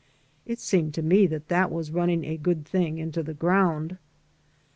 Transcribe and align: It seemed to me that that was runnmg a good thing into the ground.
It 0.47 0.57
seemed 0.57 0.95
to 0.95 1.03
me 1.03 1.27
that 1.27 1.47
that 1.49 1.71
was 1.71 1.91
runnmg 1.91 2.27
a 2.27 2.35
good 2.35 2.65
thing 2.65 2.97
into 2.97 3.21
the 3.21 3.35
ground. 3.35 3.99